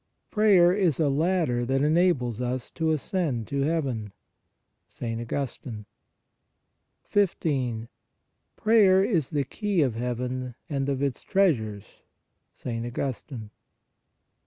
[0.31, 4.11] Prayer is a ladder that enables us to ascend to heaven
[4.87, 5.21] (St.
[5.21, 5.85] Augustine).
[7.03, 7.87] 15.
[8.55, 12.01] Prayer is the key of heaven and of its treas ures
[12.51, 12.83] (St.
[12.83, 13.51] Augustine).